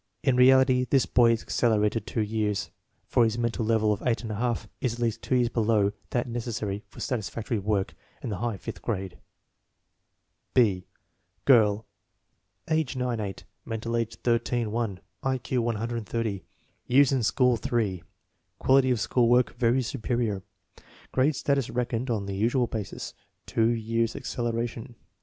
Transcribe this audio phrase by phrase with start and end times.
[0.23, 2.71] In reality this boy is accelerated two years,
[3.05, 6.53] for his mental level of 8 J is at least two years below that neces
[6.55, 7.93] sary for satisfactory work
[8.23, 9.19] in the high fifth grade.
[10.55, 10.87] B.
[11.45, 11.85] Girl;
[12.67, 16.45] age 9 8; mental age 13 1; I Q 130;
[16.87, 18.01] years in school three;
[18.57, 20.41] quality of school work "very superior";
[21.11, 23.13] grade status reckoned on the usual basis,
[23.45, 24.95] two years acceleration.